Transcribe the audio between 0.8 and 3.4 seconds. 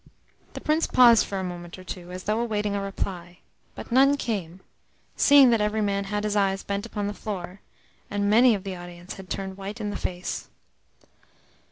paused for a moment or two, as though awaiting a reply;